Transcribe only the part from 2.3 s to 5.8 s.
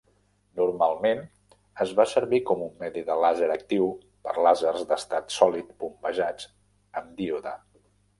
com un medi de làser actiu per làsers d'estat sòlid